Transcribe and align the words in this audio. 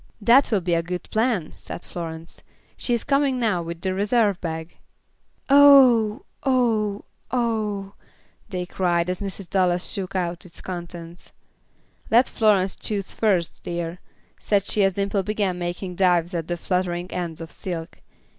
"That 0.19 0.49
will 0.49 0.61
be 0.61 0.73
a 0.73 0.81
good 0.81 1.03
plan," 1.11 1.51
said 1.53 1.85
Florence. 1.85 2.41
"She 2.75 2.95
is 2.95 3.03
coming 3.03 3.39
now 3.39 3.61
with 3.61 3.81
the 3.81 3.93
reserve 3.93 4.41
bag." 4.41 4.77
"Oh! 5.47 6.25
Oh! 6.43 7.05
Oh!" 7.29 7.93
they 8.49 8.65
cried, 8.65 9.11
as 9.11 9.21
Mrs. 9.21 9.47
Dallas 9.47 9.87
shook 9.91 10.15
out 10.15 10.43
its 10.43 10.59
contents. 10.59 11.33
"Let 12.09 12.27
Florence 12.27 12.75
choose 12.75 13.13
first, 13.13 13.61
dear," 13.61 13.99
said 14.39 14.65
she 14.65 14.83
as 14.83 14.93
Dimple 14.93 15.21
began 15.21 15.59
making 15.59 15.97
dives 15.97 16.33
at 16.33 16.47
the 16.47 16.57
fluttering 16.57 17.11
ends 17.11 17.39
of 17.39 17.51
silk. 17.51 17.99